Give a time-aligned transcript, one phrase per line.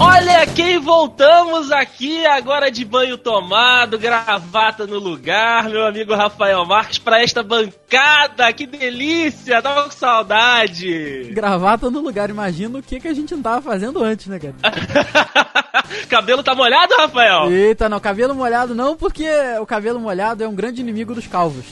[0.00, 6.98] Olha quem voltamos aqui agora de banho tomado, gravata no lugar, meu amigo Rafael Marques,
[6.98, 8.52] para esta bancada.
[8.52, 9.62] Que delícia!
[9.62, 11.30] Tava com saudade.
[11.32, 14.54] Gravata no lugar, imagina o que, que a gente não tava fazendo antes, né, cara?
[16.08, 17.52] cabelo tá molhado, Rafael?
[17.52, 19.28] Eita, não, cabelo molhado não, porque
[19.60, 21.64] o cabelo molhado é um grande inimigo dos calvos.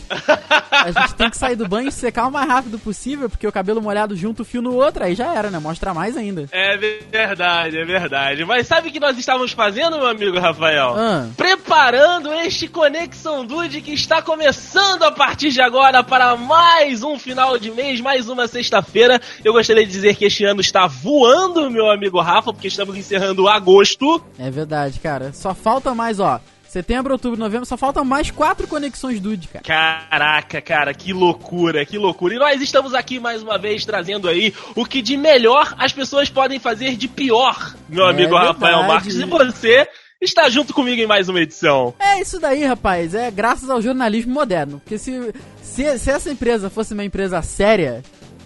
[0.70, 3.52] a gente tem que sair do banho e secar o mais rápido possível, porque o
[3.52, 5.58] cabelo molhado junto o fio no outro, aí já era, né?
[5.58, 6.48] Mostra mais ainda.
[6.52, 8.11] É verdade, é verdade.
[8.46, 10.94] Mas sabe o que nós estávamos fazendo, meu amigo Rafael?
[10.96, 11.28] Ah.
[11.36, 17.58] Preparando este Conexão Dude que está começando a partir de agora para mais um final
[17.58, 19.20] de mês, mais uma sexta-feira.
[19.42, 23.48] Eu gostaria de dizer que este ano está voando, meu amigo Rafa, porque estamos encerrando
[23.48, 24.22] agosto.
[24.38, 25.32] É verdade, cara.
[25.32, 26.38] Só falta mais, ó.
[26.72, 29.62] Setembro, outubro, novembro, só faltam mais quatro conexões Dude, cara.
[29.62, 32.34] Caraca, cara, que loucura, que loucura.
[32.34, 36.30] E nós estamos aqui mais uma vez trazendo aí o que de melhor as pessoas
[36.30, 38.54] podem fazer de pior, meu é amigo verdade.
[38.54, 39.16] Rafael Marques.
[39.16, 39.86] E você
[40.18, 41.92] está junto comigo em mais uma edição.
[42.00, 43.14] É isso daí, rapaz.
[43.14, 44.80] É graças ao jornalismo moderno.
[44.80, 48.02] Porque se, se, se essa empresa fosse uma empresa séria,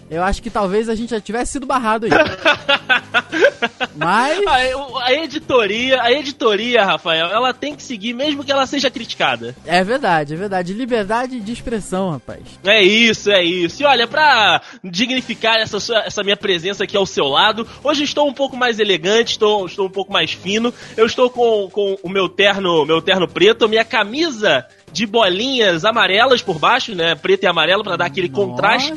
[0.09, 2.11] eu acho que talvez a gente já tivesse sido barrado aí.
[3.95, 4.45] Mas.
[4.47, 9.55] A, a, editoria, a editoria, Rafael, ela tem que seguir, mesmo que ela seja criticada.
[9.65, 10.73] É verdade, é verdade.
[10.73, 12.41] Liberdade de expressão, rapaz.
[12.63, 13.81] É isso, é isso.
[13.81, 18.27] E olha, pra dignificar essa, sua, essa minha presença aqui ao seu lado, hoje estou
[18.27, 20.73] um pouco mais elegante, estou, estou um pouco mais fino.
[20.95, 26.41] Eu estou com, com o meu terno, meu terno preto, minha camisa de bolinhas amarelas
[26.41, 27.15] por baixo, né?
[27.15, 28.45] Preto e amarelo para dar aquele Nossa.
[28.45, 28.93] contraste.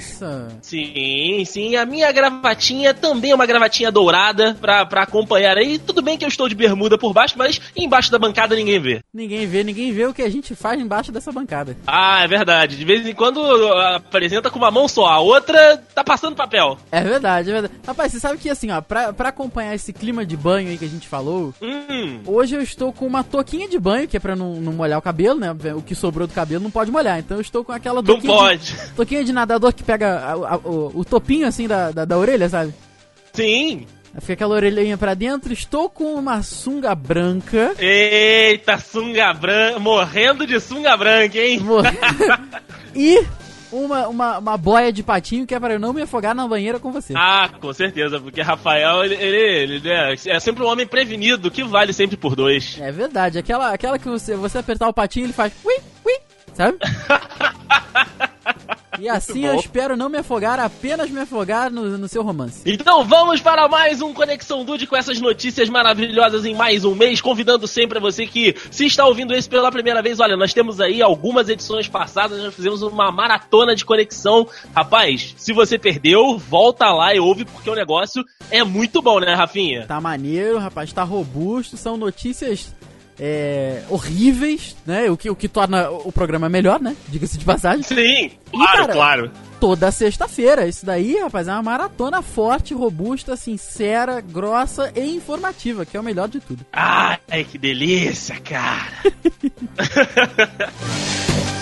[0.62, 1.76] Sim, sim.
[1.76, 5.78] A minha gravatinha também é uma gravatinha dourada pra, pra acompanhar aí.
[5.78, 9.00] Tudo bem que eu estou de bermuda por baixo, mas embaixo da bancada ninguém vê.
[9.12, 11.76] Ninguém vê, ninguém vê o que a gente faz embaixo dessa bancada.
[11.86, 12.76] Ah, é verdade.
[12.76, 13.40] De vez em quando
[13.72, 16.78] apresenta com uma mão só, a outra tá passando papel.
[16.90, 17.74] É verdade, é verdade.
[17.86, 20.84] Rapaz, você sabe que assim, ó, pra, pra acompanhar esse clima de banho aí que
[20.84, 22.20] a gente falou, hum.
[22.26, 25.02] hoje eu estou com uma toquinha de banho, que é pra não, não molhar o
[25.02, 25.54] cabelo, né?
[25.80, 27.18] O que sobrou do cabelo não pode molhar.
[27.18, 28.72] Então eu estou com aquela Não pode.
[28.72, 32.18] De, toquinha de nadador que pega a, a, o, o, topinho assim da, da, da
[32.18, 32.72] orelha, sabe?
[33.32, 33.86] Sim.
[34.20, 35.52] Fica aquela orelhinha pra dentro.
[35.52, 37.74] Estou com uma sunga branca.
[37.78, 39.78] Eita, sunga branca.
[39.78, 41.60] Morrendo de sunga branca, hein?
[41.60, 41.84] Mor...
[42.94, 43.24] e
[43.72, 46.78] uma, uma, uma boia de patinho que é para eu não me afogar na banheira
[46.78, 47.14] com você.
[47.16, 51.62] Ah, com certeza, porque Rafael, ele, ele, ele é, é, sempre um homem prevenido, que
[51.62, 52.78] vale sempre por dois.
[52.80, 56.18] É verdade, aquela, aquela que você, você apertar o patinho, ele faz ui, ui,
[56.54, 56.78] sabe?
[59.00, 62.60] E assim eu espero não me afogar, apenas me afogar no, no, seu romance.
[62.66, 67.18] Então vamos para mais um Conexão Dude com essas notícias maravilhosas em mais um mês,
[67.18, 70.82] convidando sempre a você que se está ouvindo esse pela primeira vez, olha, nós temos
[70.82, 74.46] aí algumas edições passadas, nós fizemos uma maratona de conexão.
[74.76, 79.32] Rapaz, se você perdeu, volta lá e ouve porque o negócio é muito bom, né,
[79.32, 79.86] Rafinha?
[79.86, 82.74] Tá maneiro, rapaz, tá robusto, são notícias
[83.22, 85.10] é, horríveis, né?
[85.10, 86.96] O que, o que torna o programa melhor, né?
[87.08, 87.82] Diga-se de passagem.
[87.82, 89.30] Sim, claro, cara, claro.
[89.60, 90.66] Toda sexta-feira.
[90.66, 96.02] Isso daí, rapaz, é uma maratona forte, robusta, sincera, grossa e informativa, que é o
[96.02, 96.64] melhor de tudo.
[96.72, 98.86] Ai, que delícia, cara!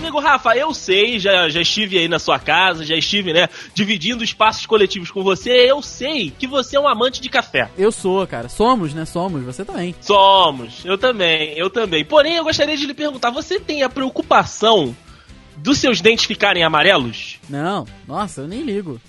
[0.00, 4.24] amigo Rafa, eu sei, já, já estive aí na sua casa, já estive, né, dividindo
[4.24, 5.50] espaços coletivos com você.
[5.50, 7.70] Eu sei que você é um amante de café.
[7.76, 8.48] Eu sou, cara.
[8.48, 9.04] Somos, né?
[9.04, 9.44] Somos.
[9.44, 9.94] Você também.
[10.00, 10.84] Somos.
[10.84, 11.52] Eu também.
[11.56, 12.04] Eu também.
[12.04, 14.96] Porém, eu gostaria de lhe perguntar: você tem a preocupação
[15.56, 17.38] dos seus dentes ficarem amarelos?
[17.48, 17.86] Não.
[18.08, 19.00] Nossa, eu nem ligo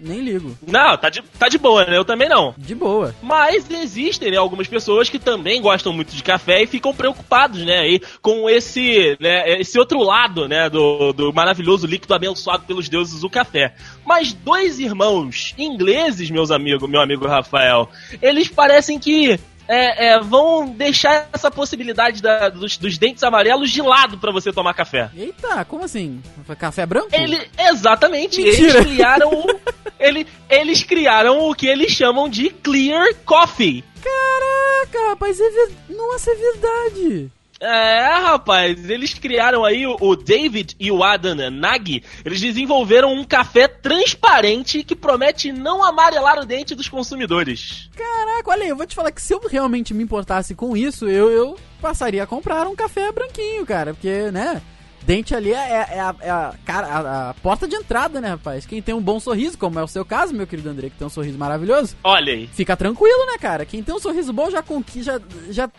[0.00, 0.56] nem ligo.
[0.66, 1.96] Não, tá de, tá de boa, né?
[1.96, 2.54] Eu também não.
[2.56, 3.14] De boa.
[3.22, 7.78] Mas existem, né, algumas pessoas que também gostam muito de café e ficam preocupados, né,
[7.78, 13.22] aí, com esse, né, esse outro lado, né, do, do maravilhoso líquido abençoado pelos deuses,
[13.22, 13.74] o café.
[14.04, 17.88] Mas dois irmãos ingleses, meus amigos, meu amigo Rafael,
[18.22, 19.38] eles parecem que
[19.68, 24.50] é, é, vão deixar essa possibilidade da, dos, dos, dentes amarelos de lado para você
[24.50, 25.10] tomar café.
[25.14, 26.22] Eita, como assim?
[26.58, 27.08] Café branco?
[27.12, 28.40] Ele, exatamente.
[28.40, 28.78] Mentira.
[28.78, 29.30] Eles criaram,
[30.00, 33.84] ele, eles criaram o que eles chamam de clear coffee.
[34.02, 37.30] Caraca, rapaz, é nossa, é verdade.
[37.60, 43.66] É, rapaz, eles criaram aí o, David e o Adam Nagy, eles desenvolveram um café
[43.66, 47.90] transparente que promete não amarelar o dente dos consumidores.
[47.96, 51.08] Caraca, olha aí, eu vou te falar que se eu realmente me importasse com isso,
[51.08, 54.62] eu, eu passaria a comprar um café branquinho, cara, porque, né,
[55.08, 58.28] dente ali é, é, é, a, é a, cara, a, a, porta de entrada, né,
[58.28, 58.66] rapaz?
[58.66, 61.06] Quem tem um bom sorriso, como é o seu caso, meu querido André, que tem
[61.06, 61.96] um sorriso maravilhoso.
[62.04, 62.46] Olha aí.
[62.48, 63.64] Fica tranquilo, né, cara?
[63.64, 65.70] Quem tem um sorriso bom já conquista, já, já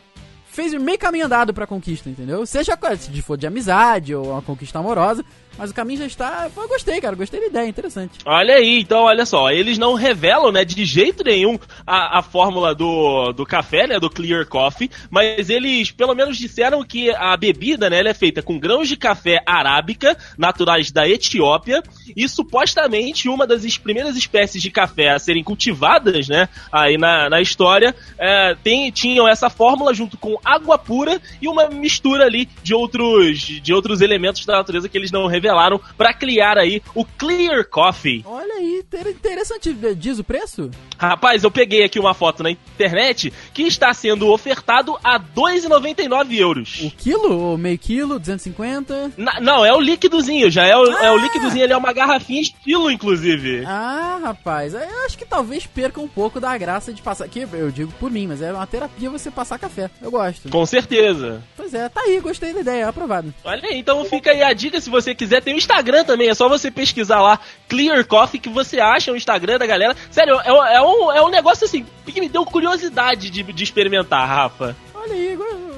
[0.51, 2.45] fez meio caminho andado pra conquista, entendeu?
[2.45, 5.23] Seja se for de amizade ou uma conquista amorosa,
[5.59, 6.49] Mas o caminho já está.
[6.55, 7.17] Eu gostei, cara.
[7.17, 8.19] Gostei da ideia, interessante.
[8.25, 12.73] Olha aí, então olha só, eles não revelam, né, de jeito nenhum a, a fórmula
[12.73, 17.89] do, do café, né, do Clear Coffee, mas eles pelo menos disseram que a bebida,
[17.89, 21.83] né, ela é feita com grãos de café arábica, naturais da Etiópia,
[22.15, 27.41] e supostamente uma das primeiras espécies de café a serem cultivadas, né, aí na, na
[27.41, 32.73] história, é, tem, tinham essa fórmula junto com água pura e uma mistura ali de
[32.73, 35.48] outros, de outros elementos da natureza que eles não revelaram
[35.97, 38.23] para criar aí o Clear Coffee.
[38.25, 39.73] Olha aí, interessante.
[39.95, 40.69] Diz o preço?
[40.97, 46.81] Rapaz, eu peguei aqui uma foto na internet que está sendo ofertado a 2,99 euros.
[46.81, 47.37] O quilo?
[47.37, 48.19] Ou meio quilo?
[48.19, 49.13] 250?
[49.17, 51.05] Na, não, é o líquidozinho, já é o, ah.
[51.05, 53.63] é o líquidozinho, ele é uma garrafinha estilo, inclusive.
[53.65, 57.27] Ah, rapaz, eu acho que talvez perca um pouco da graça de passar.
[57.27, 59.89] Que eu digo por mim, mas é uma terapia você passar café.
[60.01, 60.49] Eu gosto.
[60.49, 61.41] Com certeza.
[61.55, 63.33] Pois é, tá aí, gostei da ideia, aprovado.
[63.43, 65.38] Olha aí, então fica aí a dica se você quiser.
[65.41, 69.15] Tem o Instagram também, é só você pesquisar lá Clear Coffee que você acha o
[69.15, 69.95] Instagram da galera.
[70.11, 74.27] Sério, é, é, um, é um negócio assim que me deu curiosidade de, de experimentar,
[74.27, 74.75] Rafa.
[74.93, 75.37] Olha aí,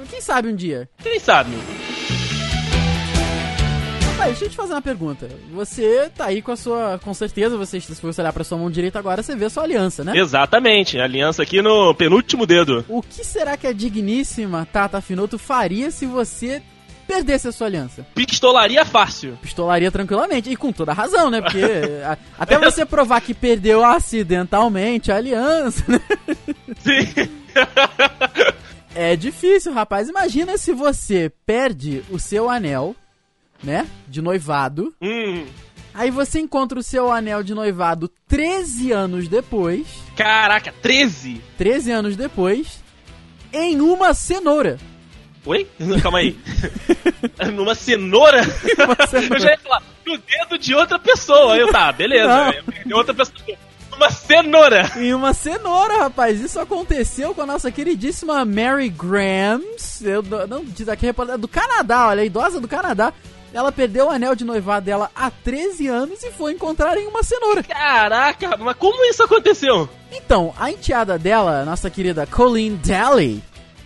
[0.09, 0.89] quem sabe um dia?
[1.01, 1.51] Quem sabe?
[4.21, 5.27] Rapaz, deixa eu te fazer uma pergunta.
[5.51, 6.99] Você tá aí com a sua.
[7.03, 9.63] Com certeza, você, se você olhar pra sua mão direita agora, você vê a sua
[9.63, 10.15] aliança, né?
[10.15, 12.85] Exatamente, aliança aqui no penúltimo dedo.
[12.87, 16.61] O que será que a digníssima Tata Finoto faria se você
[17.11, 18.07] perdesse a sua aliança?
[18.15, 19.37] Pistolaria fácil.
[19.41, 20.49] Pistolaria tranquilamente.
[20.49, 21.41] E com toda razão, né?
[21.41, 21.61] Porque
[22.05, 25.99] a, até você provar que perdeu acidentalmente a aliança, né?
[26.79, 27.29] Sim.
[28.95, 30.07] é difícil, rapaz.
[30.07, 32.95] Imagina se você perde o seu anel,
[33.61, 33.85] né?
[34.07, 34.93] De noivado.
[35.01, 35.45] Hum.
[35.93, 39.85] Aí você encontra o seu anel de noivado 13 anos depois.
[40.15, 41.41] Caraca, 13?
[41.57, 42.79] 13 anos depois.
[43.51, 44.79] Em uma cenoura.
[45.45, 45.67] Oi?
[46.01, 46.37] Calma aí.
[47.53, 48.41] Numa cenoura?
[48.41, 51.57] Eu já ia falar, no dedo de outra pessoa.
[51.57, 52.55] Eu, tá, beleza.
[52.93, 53.57] Outra pessoa.
[53.95, 54.91] Uma cenoura!
[54.97, 56.39] Em uma cenoura, rapaz.
[56.39, 60.01] Isso aconteceu com a nossa queridíssima Mary Grams.
[60.01, 63.13] Eu não diz aqui, é do Canadá, olha, a idosa do Canadá.
[63.53, 67.21] Ela perdeu o anel de noivado dela há 13 anos e foi encontrar em uma
[67.21, 67.61] cenoura.
[67.63, 69.89] Caraca, mas como isso aconteceu?
[70.09, 73.43] Então, a enteada dela, nossa querida Colleen Daly,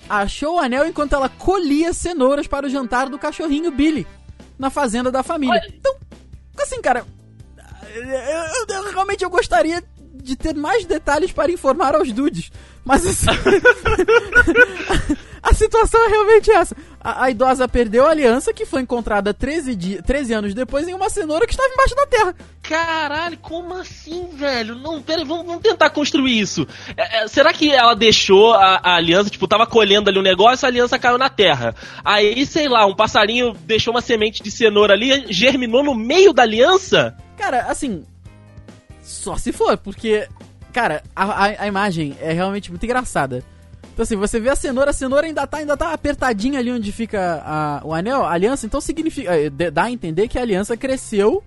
[0.09, 4.07] achou o anel enquanto ela colhia cenouras para o jantar do cachorrinho Billy
[4.57, 5.61] na fazenda da família.
[5.61, 5.73] Olha.
[5.75, 5.95] Então,
[6.59, 7.05] assim, cara,
[7.93, 12.51] eu, eu, eu, realmente eu gostaria de ter mais detalhes para informar aos dudes.
[12.83, 13.25] Mas assim,
[15.45, 16.75] a situação é realmente essa.
[16.99, 20.95] A, a, idosa perdeu a aliança que foi encontrada 13, di 13 anos depois em
[20.95, 22.35] uma cenoura que estava embaixo da terra.
[22.63, 24.73] Caralho, como assim, velho?
[24.73, 26.67] Não, pera aí, vamos, vamos tentar construir isso.
[26.97, 30.65] É, é, será que ela deixou a, a, aliança, tipo, tava colhendo ali um negócio,
[30.65, 31.75] a aliança caiu na terra.
[32.03, 36.41] Aí, sei lá, um passarinho deixou uma semente de cenoura ali, germinou no meio da
[36.41, 37.15] aliança?
[37.37, 38.03] Cara, assim,
[39.03, 40.27] só se for, porque,
[40.73, 43.43] cara, a, a, a, imagem é realmente muito engraçada.
[43.95, 46.91] Então assim, você vê a cenoura, a cenoura ainda tá, ainda tá apertadinha ali onde
[46.91, 49.33] fica a, o anel, a aliança, então significa.
[49.33, 51.41] Eh, dá a entender que a aliança cresceu.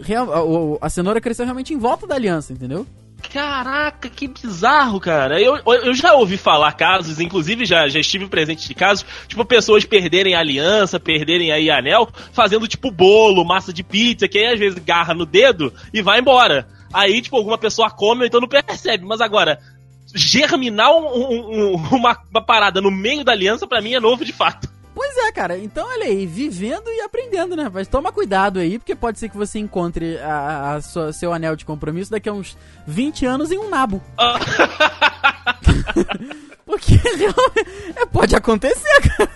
[0.00, 2.86] Real, a, a cenoura cresceu realmente em volta da aliança, entendeu?
[3.28, 5.40] Caraca, que bizarro, cara.
[5.40, 9.84] Eu, eu já ouvi falar casos, inclusive já, já estive presente de casos, tipo, pessoas
[9.84, 14.78] perderem aliança, perderem aí anel, fazendo tipo bolo, massa de pizza, que aí às vezes
[14.78, 16.68] garra no dedo e vai embora.
[16.92, 19.04] Aí, tipo, alguma pessoa come, então não percebe.
[19.04, 19.58] Mas agora,
[20.14, 24.32] germinar um, um, uma, uma, parada no meio da aliança, para mim, é novo de
[24.32, 24.72] fato.
[24.94, 25.58] Pois é, cara.
[25.58, 27.68] Então, olha aí, vivendo e aprendendo, né?
[27.72, 31.56] Mas toma cuidado aí, porque pode ser que você encontre a, a sua, seu anel
[31.56, 32.56] de compromisso daqui a uns
[32.86, 34.00] 20 anos em um nabo.
[36.64, 39.30] porque realmente é, pode acontecer, cara.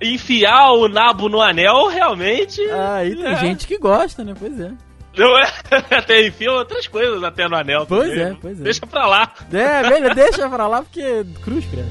[0.00, 2.60] Enfiar o nabo no anel, realmente.
[2.70, 3.36] Ah, tem é.
[3.36, 4.34] gente que gosta, né?
[4.38, 4.70] Pois é.
[5.16, 5.46] Não é?
[5.96, 7.86] Até enfim, outras coisas até no anel.
[7.86, 8.24] Pois também.
[8.24, 8.62] é, pois é.
[8.64, 9.32] Deixa pra lá.
[9.52, 11.88] É, velho, deixa pra lá porque cruz, credo.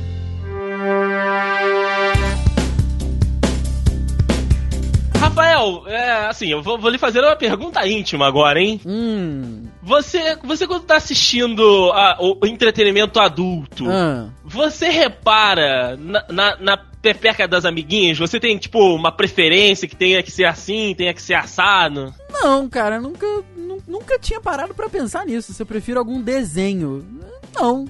[5.20, 8.80] Rafael, é, assim, eu vou, vou, lhe fazer uma pergunta íntima agora, hein?
[8.86, 9.63] Hum.
[9.84, 14.30] Você, você quando tá assistindo a, o entretenimento adulto, ah.
[14.44, 18.18] você repara na, na, na pepeca das amiguinhas?
[18.18, 22.14] Você tem, tipo, uma preferência que tenha que ser assim, tenha que ser assado?
[22.32, 23.28] Não, cara, nunca,
[23.86, 25.54] nunca tinha parado para pensar nisso.
[25.54, 27.06] Se eu prefiro algum desenho.
[27.54, 27.86] Não,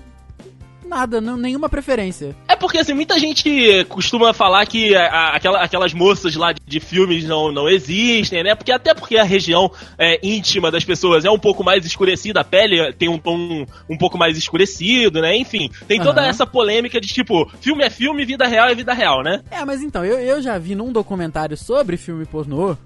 [0.93, 2.35] nada, não, nenhuma preferência.
[2.47, 6.79] É porque, assim, muita gente costuma falar que a, aquela, aquelas moças lá de, de,
[6.79, 8.55] filmes não, não existem, né?
[8.55, 12.43] Porque até porque a região é, íntima das pessoas é um pouco mais escurecida, a
[12.43, 15.35] pele tem um tom um pouco mais escurecido, né?
[15.35, 16.27] Enfim, tem toda uhum.
[16.27, 19.41] essa polêmica de tipo, filme é filme, vida real é vida real, né?
[19.49, 22.77] É, mas então, eu, eu já vi num documentário sobre filme pornô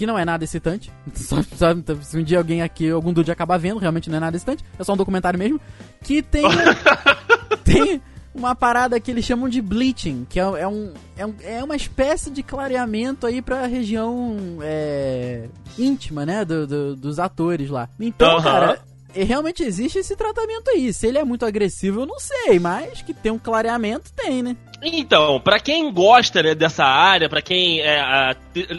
[0.00, 0.90] que não é nada excitante.
[1.14, 4.34] Só, só- se um dia alguém aqui, algum dude acabar vendo, realmente não é nada
[4.34, 4.64] excitante.
[4.78, 5.60] É só um documentário mesmo.
[6.02, 6.42] Que tem.
[7.62, 8.00] tem
[8.34, 11.76] uma parada que eles chamam de bleaching, que é, é um, é, um- é uma
[11.76, 16.44] espécie de clareamento aí pra região é, íntima, né?
[16.46, 17.86] do- do- dos atores lá.
[18.00, 18.42] Então, Aham.
[18.42, 18.80] cara.
[19.14, 20.92] é, Realmente existe esse tratamento aí.
[20.94, 24.56] Se ele é muito agressivo, eu não sei, mas que tem um clareamento, tem, né?
[24.82, 28.34] Então, pra quem gosta né, dessa área, pra quem é, a-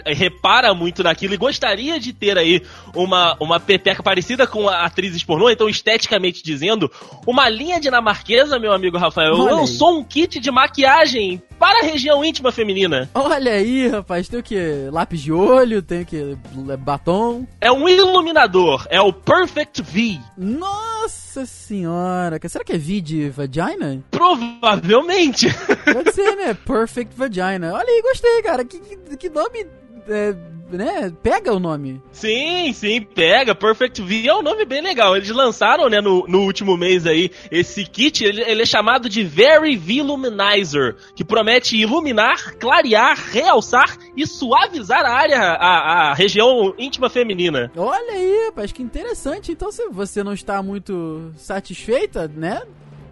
[0.05, 2.61] é, repara muito naquilo e gostaria de ter aí
[2.95, 6.91] uma, uma pepeca parecida com a atrizes pornô, então esteticamente dizendo,
[7.27, 9.55] uma linha dinamarquesa, meu amigo Rafael, Olha aí.
[9.61, 13.07] lançou um kit de maquiagem para a região íntima feminina.
[13.13, 14.87] Olha aí, rapaz, tem o que?
[14.91, 16.35] Lápis de olho, tem o que?
[16.79, 17.45] Batom.
[17.59, 20.19] É um iluminador, é o Perfect V.
[20.35, 24.03] Nossa senhora, será que é V de vagina?
[24.09, 25.47] Provavelmente.
[25.93, 26.53] Pode ser, né?
[26.53, 27.73] Perfect Vagina.
[27.73, 28.63] Olha aí, gostei, cara.
[28.63, 29.65] Que, que, que nome,
[30.07, 30.35] é,
[30.71, 31.11] né?
[31.21, 32.01] Pega o nome.
[32.11, 33.53] Sim, sim, pega.
[33.53, 35.15] Perfect V é um nome bem legal.
[35.15, 38.23] Eles lançaram, né, no, no último mês aí, esse kit.
[38.23, 45.05] Ele, ele é chamado de Very V Luminizer, que promete iluminar, clarear, realçar e suavizar
[45.05, 47.71] a área, a, a região íntima feminina.
[47.75, 49.51] Olha aí, rapaz, que interessante.
[49.51, 52.61] Então, se você não está muito satisfeita, né?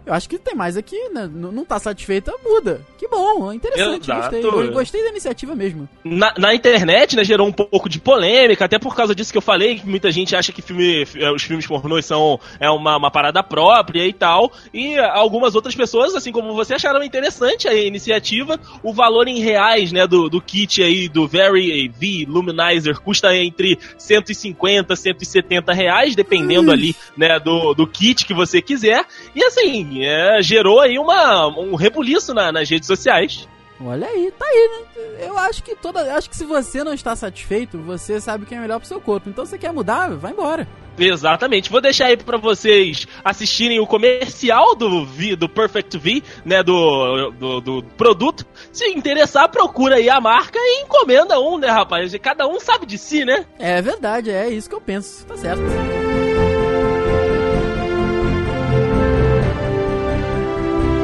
[0.06, 1.24] Eu acho que tem mais aqui, né?
[1.24, 2.80] N- Não tá satisfeita, muda.
[2.98, 4.20] Que bom, interessante, Exato.
[4.40, 4.44] gostei.
[4.44, 5.88] Eu gostei da iniciativa mesmo.
[6.04, 9.42] Na, na internet, né, gerou um pouco de polêmica, até por causa disso que eu
[9.42, 13.10] falei, que muita gente acha que filme, eh, os filmes pornôs são é uma, uma
[13.10, 18.58] parada própria e tal, e algumas outras pessoas, assim como você, acharam interessante a iniciativa,
[18.82, 23.78] o valor em reais, né, do, do kit aí, do Very V Luminizer, custa entre
[23.98, 26.74] 150, 170 reais, dependendo Ui.
[26.74, 29.04] ali, né, do, do kit que você quiser,
[29.34, 33.48] e assim, é, gerou aí uma, um rebuliço na- nas redes sociais.
[33.82, 35.26] Olha aí, tá aí, né?
[35.26, 36.14] Eu acho que toda.
[36.14, 39.30] Acho que se você não está satisfeito, você sabe que é melhor pro seu corpo.
[39.30, 40.68] Então, você quer mudar, vai embora.
[40.98, 41.70] Exatamente.
[41.70, 47.30] Vou deixar aí pra vocês assistirem o comercial do, V- do Perfect V, né, do,
[47.30, 48.44] do, do produto.
[48.70, 52.14] Se interessar, procura aí a marca e encomenda um, né, rapaz?
[52.20, 53.46] Cada um sabe de si, né?
[53.58, 55.24] É verdade, é isso que eu penso.
[55.24, 55.62] Tá certo.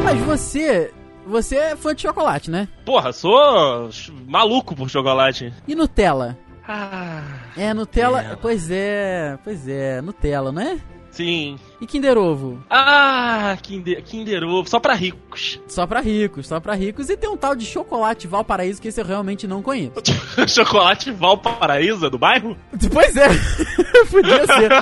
[0.06, 0.92] Mas você.
[1.26, 2.68] Você é fã de chocolate, né?
[2.84, 3.90] Porra, sou
[4.28, 5.52] maluco por chocolate.
[5.66, 6.38] E Nutella?
[6.68, 7.22] Ah,
[7.56, 8.18] É, Nutella.
[8.18, 8.38] Nutella.
[8.40, 10.78] Pois é, pois é, Nutella, não é?
[11.16, 11.58] Sim.
[11.80, 12.58] E Kinder Ovo?
[12.70, 15.60] Ah, Kinder, Kinder Ovo, só pra ricos.
[15.66, 17.08] Só pra ricos, só pra ricos.
[17.08, 19.94] E tem um tal de chocolate Valparaíso que esse eu realmente não conheço.
[20.48, 22.56] chocolate Valparaíso do bairro?
[22.92, 23.28] Pois é,
[24.10, 24.72] podia ser.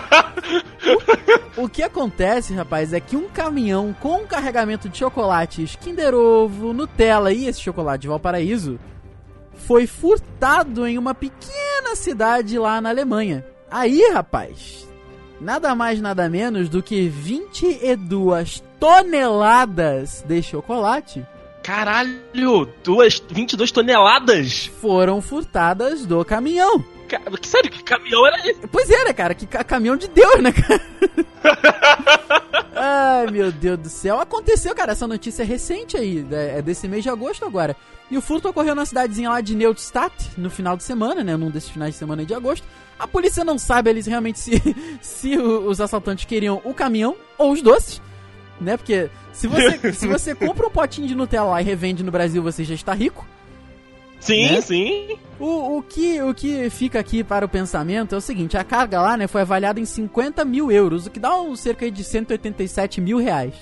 [1.57, 6.15] O, o que acontece, rapaz, é que um caminhão com um carregamento de chocolates Kinder
[6.15, 8.79] Ovo, Nutella e esse chocolate de Valparaíso
[9.55, 13.45] foi furtado em uma pequena cidade lá na Alemanha.
[13.71, 14.87] Aí, rapaz,
[15.41, 21.25] nada mais nada menos do que 22 toneladas de chocolate
[21.63, 24.67] Caralho, duas, 22 toneladas.
[24.83, 26.85] foram furtadas do caminhão.
[27.09, 28.67] Ca- Sério, que caminhão era esse?
[28.71, 29.35] Pois né, cara?
[29.35, 30.81] Que ca- caminhão de Deus, né, cara?
[32.77, 34.21] Ai, meu Deus do céu.
[34.21, 37.75] Aconteceu, cara, essa notícia é recente aí, é é desse mês de agosto agora.
[38.11, 41.51] E o furto ocorreu na cidadezinha lá de Neustadt, no final de semana, né, num
[41.51, 42.67] desses finais de semana de agosto.
[43.05, 44.63] A polícia não sabe eles realmente se,
[45.03, 48.01] se os assaltantes queriam o caminhão ou os doces,
[48.59, 48.79] né?
[48.79, 52.43] Porque se você, se você compra um potinho de Nutella lá e revende no Brasil,
[52.43, 53.27] você já está rico.
[54.21, 54.61] Sim, Né?
[54.63, 55.19] sim.
[55.39, 59.01] O, o, que, o que fica aqui para o pensamento é o seguinte: a carga
[59.01, 63.01] lá né, foi avaliada em 50 mil euros, o que dá um cerca de 187
[63.01, 63.53] mil reais.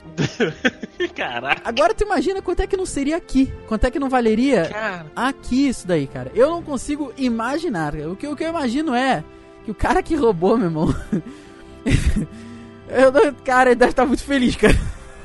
[1.16, 1.62] Caraca.
[1.64, 3.52] Agora tu imagina quanto é que não seria aqui?
[3.66, 5.06] Quanto é que não valeria Cara.
[5.16, 6.30] aqui isso daí, cara?
[6.35, 7.94] Eu não consigo imaginar.
[7.97, 9.25] O que, o que eu imagino é
[9.64, 10.94] que o cara que roubou, meu irmão.
[12.88, 14.76] eu, não- cara, ele deve estar muito feliz, cara.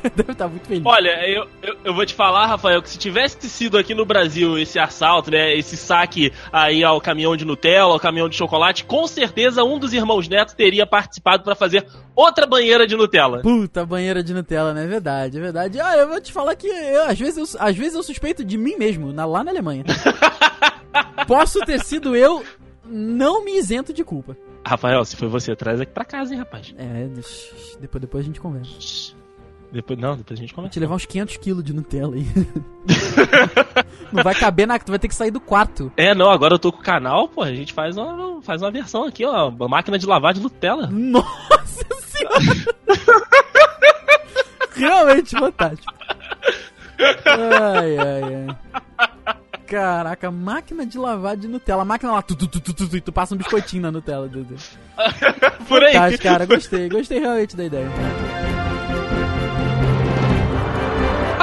[0.15, 0.83] deve estar muito feliz.
[0.85, 4.57] Olha, eu, eu, eu vou te falar, Rafael, que se tivesse sido aqui no Brasil
[4.57, 9.07] esse assalto, né, esse saque aí ao caminhão de Nutella, ao caminhão de chocolate, com
[9.07, 11.85] certeza um dos irmãos Neto teria participado pra fazer
[12.15, 13.41] outra banheira de Nutella.
[13.41, 14.83] Puta, banheira de Nutella, né?
[14.83, 15.79] É verdade, é verdade.
[15.79, 18.57] Ah, eu vou te falar que eu, às, vezes, eu, às vezes eu suspeito de
[18.57, 19.83] mim mesmo, na- lá na Alemanha.
[21.27, 22.43] Posso ter sido eu,
[22.85, 24.35] não me isento de culpa.
[24.65, 26.73] Rafael, se foi você, traz aqui pra casa, hein, rapaz.
[26.77, 27.07] É,
[27.79, 29.15] depois, depois a gente conversa.
[29.71, 30.73] Depois, não, depois a gente Vou conversa.
[30.73, 32.25] te levar uns 500 quilos de Nutella aí.
[34.13, 34.79] não vai caber na...
[34.79, 35.91] Tu vai ter que sair do quarto.
[35.97, 38.71] É, não, agora eu tô com o canal, pô, a gente faz uma, faz uma
[38.71, 40.87] versão aqui, ó, uma máquina de lavar de Nutella.
[40.87, 42.37] Nossa senhora!
[44.73, 45.93] Realmente fantástico.
[47.25, 48.57] Ai, ai, ai.
[49.65, 51.81] Caraca, máquina de lavar de Nutella.
[51.81, 54.27] A máquina lá, tu, tu, tu, tu, tu, tu, tu passa um biscoitinho na Nutella,
[54.27, 54.55] Dudu.
[55.67, 55.93] Por aí.
[55.93, 57.89] Tá, cara, gostei, gostei realmente da ideia.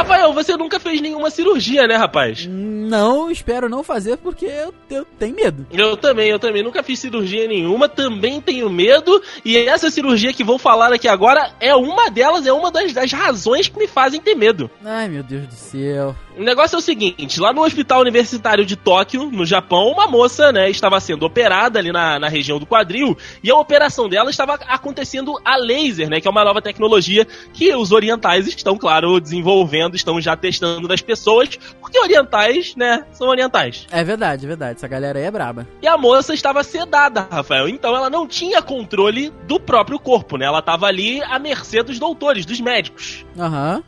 [0.04, 2.46] Rafael, você nunca fez nenhuma cirurgia, né, rapaz?
[2.46, 5.66] Não, espero não fazer porque eu, eu tenho medo.
[5.72, 9.22] Eu também, eu também nunca fiz cirurgia nenhuma, também tenho medo.
[9.42, 13.10] E essa cirurgia que vou falar aqui agora é uma delas, é uma das, das
[13.12, 14.70] razões que me fazem ter medo.
[14.84, 16.14] Ai, meu Deus do céu.
[16.36, 20.50] O negócio é o seguinte, lá no Hospital Universitário de Tóquio, no Japão, uma moça,
[20.50, 24.54] né, estava sendo operada ali na, na região do quadril, e a operação dela estava
[24.54, 29.94] acontecendo a laser, né, que é uma nova tecnologia que os orientais estão, claro, desenvolvendo,
[29.94, 31.50] estão já testando nas pessoas,
[31.80, 33.86] porque orientais, né, são orientais.
[33.92, 34.78] É verdade, é verdade.
[34.78, 35.68] Essa galera aí é braba.
[35.80, 40.46] E a moça estava sedada, Rafael, então ela não tinha controle do próprio corpo, né,
[40.46, 43.24] ela estava ali à mercê dos doutores, dos médicos.
[43.38, 43.84] Aham.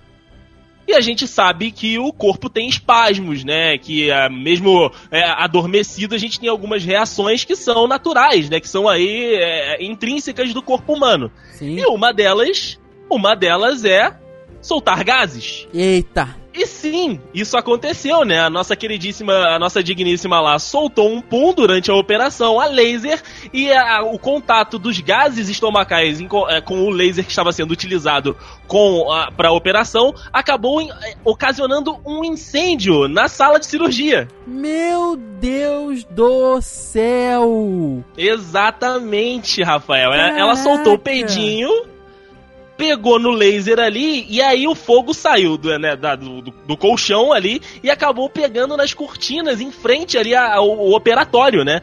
[0.86, 3.76] E a gente sabe que o corpo tem espasmos, né?
[3.76, 8.60] Que é, mesmo é, adormecido, a gente tem algumas reações que são naturais, né?
[8.60, 11.30] Que são aí é, intrínsecas do corpo humano.
[11.52, 11.78] Sim.
[11.78, 12.78] E uma delas,
[13.10, 14.16] uma delas é
[14.60, 15.66] soltar gases.
[15.74, 16.45] Eita.
[16.56, 18.40] E sim, isso aconteceu, né?
[18.40, 23.22] A nossa queridíssima, a nossa digníssima lá soltou um pum durante a operação, a laser,
[23.52, 27.72] e a- o contato dos gases estomacais em eh, com o laser que estava sendo
[27.72, 28.34] utilizado
[28.66, 29.04] com
[29.36, 34.26] para a operação acabou em- eh, ocasionando um incêndio na sala de cirurgia.
[34.46, 38.02] Meu Deus do céu.
[38.16, 40.12] Exatamente, Rafael.
[40.12, 40.56] Ela- Ela Caraca.
[40.56, 41.68] soltou o peidinho,
[42.76, 47.32] pegou no laser ali, e aí o fogo saiu do, né, da- do, do- colchão
[47.32, 51.80] ali e acabou pegando nas cortinas em frente ali ao, ao operatório, né?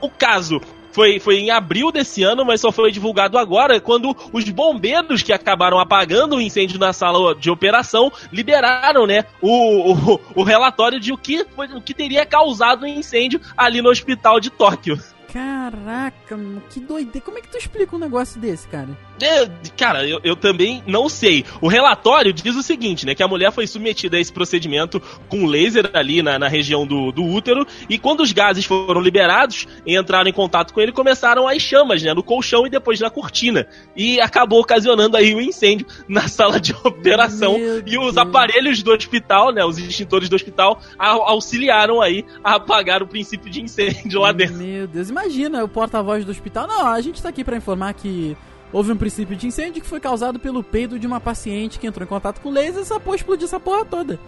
[0.00, 0.60] O caso.
[0.90, 5.32] Foi, foi em abril desse ano, mas só foi divulgado agora, quando os bombeiros que
[5.32, 11.12] acabaram apagando o incêndio na sala de operação liberaram, né, o, o, o relatório de
[11.12, 14.98] o que, o que teria causado o incêndio ali no hospital de Tóquio.
[15.32, 16.36] Caraca,
[16.70, 17.20] que doideira.
[17.20, 18.88] Como é que tu explica um negócio desse, cara?
[19.20, 21.44] É, cara, eu, eu também não sei.
[21.60, 23.14] O relatório diz o seguinte, né?
[23.14, 27.10] Que a mulher foi submetida a esse procedimento com laser ali na, na região do,
[27.12, 31.60] do útero, e quando os gases foram liberados, entraram em contato com ele, começaram as
[31.62, 32.14] chamas, né?
[32.14, 33.66] No colchão e depois na cortina.
[33.96, 37.58] E acabou ocasionando aí o incêndio na sala de operação.
[37.58, 38.16] Meu e os Deus.
[38.16, 39.64] aparelhos do hospital, né?
[39.64, 44.56] Os extintores do hospital, au- auxiliaram aí a apagar o princípio de incêndio lá dentro.
[44.56, 46.66] Meu Deus, imagina o porta-voz do hospital.
[46.66, 48.36] Não, a gente tá aqui pra informar que
[48.72, 52.04] houve um princípio de incêndio que foi causado pelo peido de uma paciente que entrou
[52.04, 54.18] em contato com laser e essa porra explodiu essa porra toda.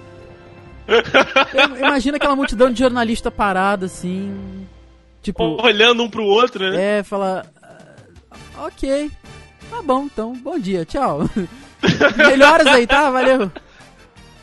[1.78, 4.66] Imagina aquela multidão de jornalista parada assim.
[5.22, 6.98] Tipo, Olhando um pro outro, né?
[6.98, 7.44] é, fala.
[7.62, 9.10] "Ah, Ok.
[9.70, 10.32] Tá bom, então.
[10.34, 11.28] Bom dia, tchau.
[12.16, 13.08] Melhoras aí, tá?
[13.10, 13.50] Valeu.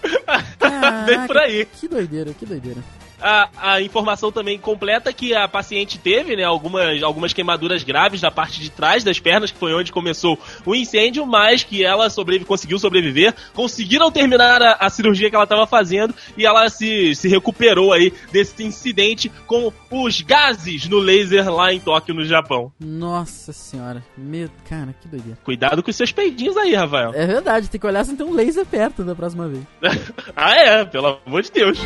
[1.05, 1.65] Bem por aí.
[1.65, 2.79] Que doideira, que doideira.
[3.21, 8.31] A, a informação também completa que a paciente teve, né, algumas, algumas queimaduras graves na
[8.31, 12.45] parte de trás das pernas, que foi onde começou o incêndio, mas que ela sobrevi
[12.45, 17.27] conseguiu sobreviver, conseguiram terminar a, a cirurgia que ela estava fazendo e ela se, se
[17.27, 22.71] recuperou aí desse incidente com os gases no laser lá em Tóquio, no Japão.
[22.79, 24.03] Nossa senhora.
[24.17, 25.37] Meu, cara, que doideira.
[25.43, 27.11] Cuidado com os seus peidinhos aí, Rafael.
[27.13, 29.63] É verdade, tem que olhar se tem um laser perto da próxima vez.
[30.35, 31.79] ah, é, pelo amor de Deus.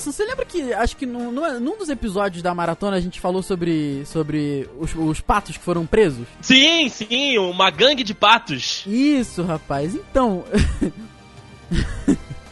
[0.00, 3.42] Deison, você lembra que acho que num, num dos episódios da maratona a gente falou
[3.42, 6.26] sobre, sobre os, os patos que foram presos?
[6.40, 8.82] Sim, sim, uma gangue de patos.
[8.86, 9.94] Isso, rapaz.
[9.94, 10.44] Então,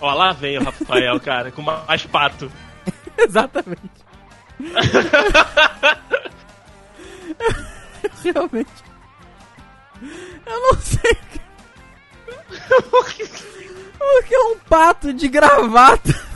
[0.00, 2.52] Ó, lá vem o Rafael, cara, com mais pato.
[3.18, 3.80] exatamente.
[8.22, 8.84] Realmente.
[10.46, 11.18] Eu não sei.
[14.00, 16.28] O que é um pato de gravata?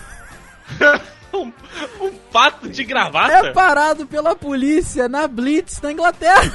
[1.32, 1.52] um,
[2.00, 3.52] um pato de É gravata?
[3.52, 6.52] parado pela polícia na Blitz na Inglaterra.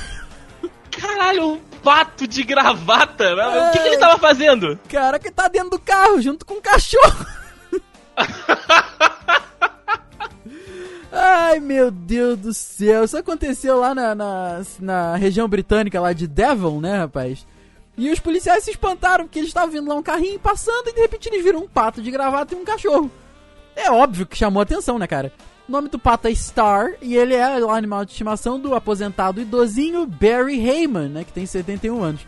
[0.91, 3.35] Caralho, um pato de gravata?
[3.35, 4.79] O que, que ele tava fazendo?
[4.89, 7.25] Cara que tá dentro do carro junto com o cachorro.
[11.11, 16.27] Ai meu Deus do céu, isso aconteceu lá na, na, na região britânica lá de
[16.27, 17.45] Devon, né, rapaz?
[17.97, 21.01] E os policiais se espantaram porque eles estavam vindo lá um carrinho passando e de
[21.01, 23.09] repente eles viram um pato de gravata e um cachorro.
[23.77, 25.31] É óbvio que chamou atenção, né, cara?
[25.69, 29.39] O nome do pato é Star e ele é o animal de estimação do aposentado
[29.39, 32.21] idosinho Barry Heyman, né, que tem 71 anos.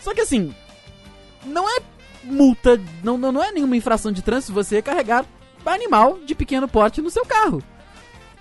[0.00, 0.54] Só que assim,
[1.44, 1.80] não é
[2.22, 5.24] multa, não, não, é nenhuma infração de trânsito você carregar
[5.66, 7.62] animal de pequeno porte no seu carro.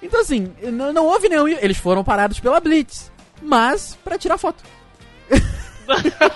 [0.03, 1.47] Então assim, não, não houve nenhum.
[1.47, 3.11] Eles foram parados pela Blitz,
[3.41, 4.63] mas pra tirar foto.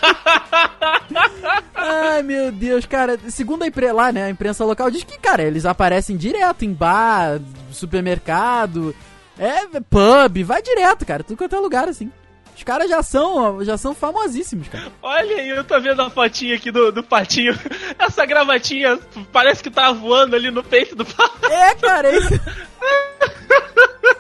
[2.24, 3.20] Meu Deus, cara.
[3.30, 6.74] Segundo a imprensa lá, né, a imprensa local diz que, cara, eles aparecem direto em
[6.74, 7.40] bar,
[7.72, 8.96] supermercado,
[9.38, 12.12] é pub, vai direto, cara, tudo quanto é lugar assim.
[12.56, 14.92] Os caras já são, já são famosíssimos, cara.
[15.02, 17.58] Olha aí, eu tô vendo a fotinha aqui do, do patinho.
[17.98, 19.00] Essa gravatinha
[19.32, 21.46] parece que tá voando ali no peito do pato.
[21.48, 22.30] É, cara, é isso.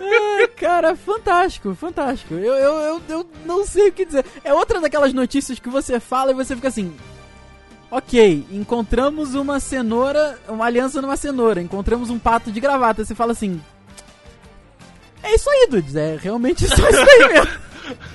[0.01, 2.33] Ai, cara, fantástico, fantástico.
[2.33, 4.25] Eu, eu, eu, eu não sei o que dizer.
[4.43, 6.95] É outra daquelas notícias que você fala e você fica assim.
[7.95, 13.05] Ok, encontramos uma cenoura, uma aliança numa cenoura, encontramos um pato de gravata.
[13.05, 13.61] Você fala assim.
[15.21, 17.51] É isso aí, Dudes, é realmente só isso aí mesmo.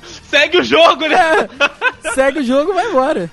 [0.29, 1.17] Segue o jogo, né?
[2.03, 3.31] É, segue o jogo, vai embora.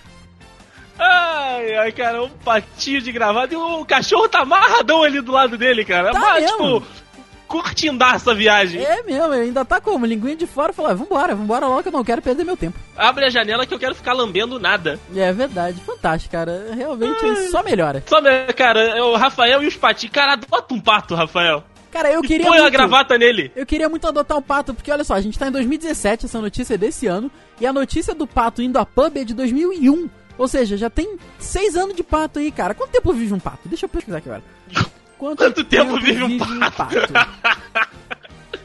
[0.99, 5.57] Ai, ai, cara, um patinho de gravata e o cachorro tá amarradão ali do lado
[5.57, 6.11] dele, cara.
[6.11, 6.81] Tá Mas, mesmo.
[6.81, 6.87] tipo,
[7.47, 8.83] curtindaço a viagem.
[8.83, 10.05] É mesmo, ainda tá como?
[10.05, 12.79] Linguinha de fora, fala, vambora, vambora logo que eu não quero perder meu tempo.
[12.95, 14.99] Abre a janela que eu quero ficar lambendo nada.
[15.15, 16.71] É verdade, fantástico, cara.
[16.75, 18.03] Realmente só melhora.
[18.05, 20.13] Só, né, cara, é o Rafael e os patinhos.
[20.13, 21.63] Cara, adota um pato, Rafael.
[21.95, 23.53] Cara, eu queria Põe muito, a gravata nele.
[23.55, 26.41] Eu queria muito adotar um pato, porque olha só, a gente tá em 2017, essa
[26.41, 30.09] notícia é desse ano, e a notícia do pato indo a pub é de 2001.
[30.37, 32.73] Ou seja, já tem seis anos de pato aí, cara.
[32.73, 33.59] Quanto tempo vive um pato?
[33.65, 34.43] Deixa eu pesquisar aqui agora.
[35.17, 36.95] Quanto, Quanto tempo vive um pato?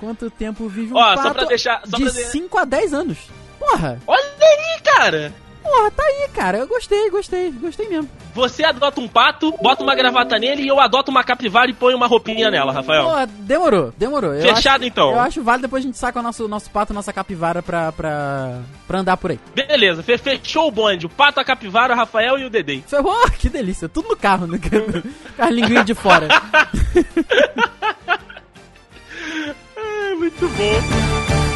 [0.00, 1.22] Quanto tempo vive um Ó, pato?
[1.22, 3.18] só pra deixar- só de pra de- 5 a 10 anos.
[3.58, 5.32] Porra, Olha aí, cara.
[5.62, 6.56] porra, tá aí, cara.
[6.58, 8.08] Eu gostei, gostei, gostei mesmo.
[8.34, 11.96] Você adota um pato, bota uma gravata nele e eu adoto uma capivara e ponho
[11.98, 13.02] uma roupinha nela, Rafael.
[13.04, 14.32] Porra, demorou, demorou.
[14.32, 15.10] Eu Fechado, acho- então.
[15.10, 18.58] Eu acho válido depois a gente saca o nosso, nosso pato, nossa capivara pra, pra,
[18.88, 19.40] pra andar por aí.
[19.54, 21.04] Beleza, fe- fechou o bonde.
[21.04, 22.82] O pato, a capivara, o Rafael e o Dedei.
[22.86, 24.58] Foi, oh, que delícia, tudo no carro, né?
[25.36, 26.28] Com linguinhas de fora.
[30.20, 31.49] muito bom.